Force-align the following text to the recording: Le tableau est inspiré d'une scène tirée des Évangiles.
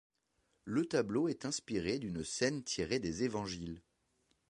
Le 0.63 0.83
tableau 0.87 1.27
est 1.27 1.45
inspiré 1.45 1.99
d'une 1.99 2.23
scène 2.23 2.63
tirée 2.63 2.97
des 2.97 3.21
Évangiles. 3.23 3.83